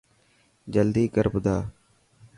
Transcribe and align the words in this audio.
جلدي 0.73 1.03
ڪر 1.15 1.25
ٻڌا. 1.33 1.57